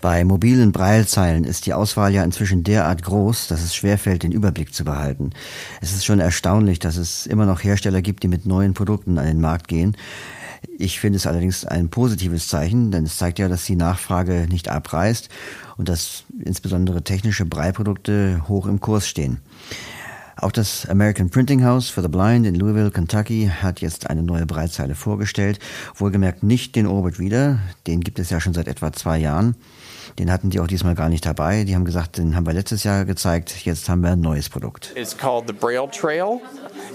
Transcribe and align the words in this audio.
Bei 0.00 0.24
mobilen 0.24 0.72
Braillezeilen 0.72 1.44
ist 1.44 1.66
die 1.66 1.74
Auswahl 1.74 2.14
ja 2.14 2.24
inzwischen 2.24 2.64
derart 2.64 3.02
groß, 3.02 3.48
dass 3.48 3.62
es 3.62 3.74
schwerfällt, 3.74 4.22
den 4.22 4.32
Überblick 4.32 4.72
zu 4.72 4.84
behalten. 4.84 5.30
Es 5.82 5.92
ist 5.92 6.06
schon 6.06 6.18
erstaunlich, 6.18 6.78
dass 6.78 6.96
es 6.96 7.26
immer 7.26 7.44
noch 7.44 7.62
Hersteller 7.62 8.00
gibt, 8.00 8.22
die 8.22 8.28
mit 8.28 8.46
neuen 8.46 8.72
Produkten 8.72 9.18
an 9.18 9.26
den 9.26 9.40
Markt 9.40 9.68
gehen. 9.68 9.96
Ich 10.78 10.98
finde 10.98 11.18
es 11.18 11.26
allerdings 11.26 11.66
ein 11.66 11.90
positives 11.90 12.48
Zeichen, 12.48 12.90
denn 12.90 13.04
es 13.04 13.18
zeigt 13.18 13.38
ja, 13.38 13.48
dass 13.48 13.66
die 13.66 13.76
Nachfrage 13.76 14.46
nicht 14.48 14.68
abreißt 14.68 15.28
und 15.76 15.90
dass 15.90 16.24
insbesondere 16.42 17.02
technische 17.02 17.44
Breiprodukte 17.44 18.48
hoch 18.48 18.66
im 18.66 18.80
Kurs 18.80 19.06
stehen. 19.06 19.40
Auch 20.36 20.52
das 20.52 20.88
American 20.88 21.30
Printing 21.30 21.64
House 21.64 21.90
for 21.90 22.02
the 22.02 22.08
Blind 22.08 22.46
in 22.46 22.54
Louisville, 22.54 22.90
Kentucky 22.90 23.50
hat 23.62 23.80
jetzt 23.80 24.08
eine 24.08 24.22
neue 24.22 24.46
Breitzeile 24.46 24.94
vorgestellt. 24.94 25.58
Wohlgemerkt 25.96 26.42
nicht 26.42 26.76
den 26.76 26.86
Orbit 26.86 27.18
wieder, 27.18 27.58
den 27.86 28.00
gibt 28.00 28.18
es 28.18 28.30
ja 28.30 28.40
schon 28.40 28.54
seit 28.54 28.68
etwa 28.68 28.92
zwei 28.92 29.18
Jahren. 29.18 29.56
Den 30.18 30.30
hatten 30.30 30.50
die 30.50 30.60
auch 30.60 30.66
diesmal 30.66 30.94
gar 30.94 31.08
nicht 31.08 31.24
dabei. 31.24 31.64
Die 31.64 31.74
haben 31.74 31.84
gesagt, 31.84 32.18
den 32.18 32.34
haben 32.34 32.46
wir 32.46 32.52
letztes 32.52 32.84
Jahr 32.84 33.04
gezeigt, 33.04 33.64
jetzt 33.64 33.88
haben 33.88 34.02
wir 34.02 34.10
ein 34.10 34.20
neues 34.20 34.48
Produkt. 34.48 34.92
It's 34.96 35.16
called 35.16 35.44
the 35.46 35.52
Braille 35.52 35.88
Trail. 35.90 36.40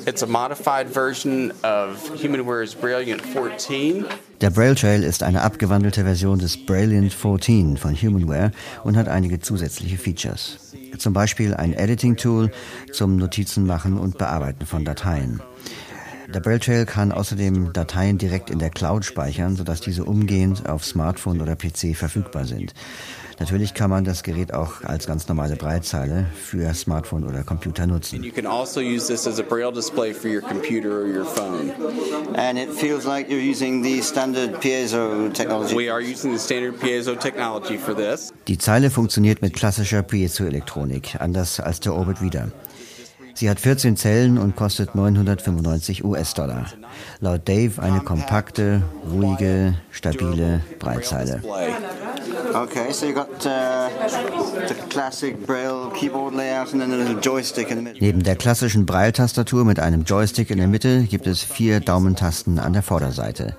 It's 0.06 0.22
a 0.22 0.28
modified 0.28 0.88
version 0.90 1.52
of 1.64 2.12
Humanware's 2.22 2.76
Brilliant 2.76 3.22
14. 3.22 4.06
Der 4.42 4.50
Braille 4.50 4.76
Trail 4.76 5.04
ist 5.04 5.24
eine 5.24 5.42
abgewandelte 5.42 6.04
Version 6.04 6.40
des 6.40 6.66
Brilliant 6.66 7.14
14 7.14 7.78
von 7.78 7.96
Humanware 7.96 8.52
und 8.84 8.98
hat 8.98 9.08
einige 9.08 9.40
zusätzliche 9.40 9.98
Features. 9.98 10.74
Zum 10.98 11.14
Beispiel 11.14 11.54
ein 11.54 11.74
Editing-Tool 11.74 12.52
zum 12.92 13.18
Notizen 13.18 13.66
machen 13.66 13.98
und 13.98 14.18
bearbeiten 14.18 14.66
von 14.66 14.86
Dateien. 14.86 15.42
Der 16.34 16.40
Braille 16.40 16.60
Trail 16.60 16.86
kann 16.86 17.12
außerdem 17.12 17.74
Dateien 17.74 18.18
direkt 18.18 18.50
in 18.50 18.60
der 18.60 18.70
Cloud 18.70 19.06
speichern, 19.06 19.56
sodass 19.56 19.82
diese 19.82 20.06
umgehend 20.06 20.68
auf 20.68 20.84
Smartphone 20.84 21.42
oder 21.42 21.56
PC 21.56 21.96
verfügbar 21.96 22.46
sind. 22.46 22.74
Natürlich 23.40 23.74
kann 23.74 23.90
man 23.90 24.06
das 24.06 24.24
Gerät 24.24 24.54
auch 24.54 24.82
als 24.84 25.08
ganz 25.08 25.28
normale 25.28 25.58
Breitzeile 25.58 26.26
für 26.36 26.74
Smartphone 26.74 27.26
oder 27.26 27.44
Computer 27.44 27.86
nutzen. 27.86 28.24
You 28.24 28.32
can 28.32 28.46
also 28.46 28.80
use 28.80 29.08
this 29.08 29.28
as 29.28 29.40
a 29.40 29.44
Braille 29.44 29.74
display 29.74 30.14
for 30.14 30.32
your 30.32 30.42
computer 30.42 31.02
or 31.02 31.06
your 31.06 31.26
phone. 31.26 31.72
And 32.36 32.58
it 32.58 32.72
feels 32.72 33.06
like 33.06 33.30
you're 33.30 33.52
using 33.52 33.84
the 33.84 34.02
standard 34.02 34.62
piezo 34.62 35.34
technology. 35.34 35.76
We 35.76 35.92
are 35.92 36.02
using 36.02 36.32
the 36.34 36.40
standard 36.40 36.80
piezo 36.80 37.20
technology 37.20 37.78
for 37.78 37.94
this. 37.94 38.32
Die 38.48 38.58
Zeile 38.58 38.90
funktioniert 38.90 39.42
mit 39.42 39.54
klassischer 39.54 40.02
Piezoelektronik, 40.02 41.18
anders 41.20 41.60
als 41.60 41.82
der 41.82 41.94
Orbit 41.94 42.22
wieder. 42.22 42.48
Sie 43.36 43.50
hat 43.50 43.60
14 43.60 43.98
Zellen 43.98 44.38
und 44.38 44.56
kostet 44.56 44.96
995 44.96 46.06
US-Dollar. 46.06 46.68
Laut 47.20 47.48
Dave 47.48 47.82
eine 47.82 48.00
kompakte, 48.00 48.82
ruhige, 49.12 49.76
stabile 49.92 50.62
Breitzeile. 50.80 51.42
Okay, 52.54 52.94
so 52.94 53.06
you 53.06 53.14
got 53.14 53.28
uh, 53.46 53.90
the 54.68 54.74
classic 54.90 55.46
Braille 55.46 55.92
keyboard 55.94 56.34
layout 56.34 56.72
and 56.72 56.82
then 56.82 56.94
a 56.94 56.96
little 56.96 57.20
joystick 57.20 57.70
in 57.70 57.78
the 57.78 57.84
middle. 57.84 58.00
Neben 58.00 58.24
der 58.24 58.38
klassischen 58.38 58.86
Braille-Tastatur 58.86 59.66
mit 59.66 59.82
einem 59.82 60.04
Joystick 60.04 60.50
in 60.50 60.58
der 60.58 60.68
Mitte 60.68 61.04
gibt 61.04 61.28
es 61.28 61.44
vier 61.44 61.82
Daumentasten 61.82 62.58
an 62.58 62.72
der 62.72 62.84
Vorderseite. 62.84 63.58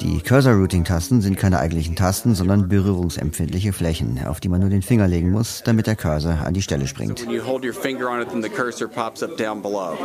Die 0.00 0.20
Cursor-Routing-Tasten 0.20 1.20
sind 1.20 1.36
keine 1.36 1.58
eigentlichen 1.58 1.96
Tasten, 1.96 2.34
sondern 2.34 2.68
berührungsempfindliche 2.68 3.72
Flächen, 3.72 4.24
auf 4.24 4.38
die 4.38 4.48
man 4.48 4.60
nur 4.60 4.70
den 4.70 4.82
Finger 4.82 5.08
legen 5.08 5.30
muss, 5.30 5.62
damit 5.64 5.86
der 5.88 5.96
Cursor 5.96 6.38
an 6.44 6.54
die 6.54 6.62
Stelle 6.62 6.86
springt. 6.86 7.26
Below. 9.62 9.98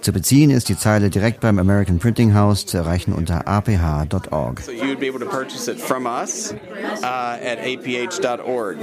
Zu 0.00 0.12
beziehen 0.12 0.50
ist 0.50 0.68
die 0.68 0.78
Zeile 0.78 1.10
direkt 1.10 1.40
beim 1.40 1.58
American 1.58 1.98
Printing 1.98 2.34
House 2.34 2.64
zu 2.64 2.78
erreichen 2.78 3.12
unter 3.12 3.46
aph.org. 3.46 4.60
So 4.60 4.72
you 4.72 4.88
would 4.88 5.00
be 5.00 5.08
able 5.08 5.20
to 5.20 5.26
purchase 5.26 5.70
it 5.70 5.78
from 5.78 6.06
us 6.06 6.54
uh, 7.02 7.04
at 7.04 7.58
aph.org. 7.58 8.78